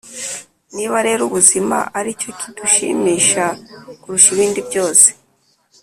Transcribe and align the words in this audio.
niba 0.75 0.97
rero 1.07 1.21
ubuzima 1.25 1.77
ari 1.99 2.11
cyo 2.21 2.31
kidushimisha 2.39 3.45
kurusha 4.01 4.29
ibindi 4.35 4.59
byose 4.67 5.07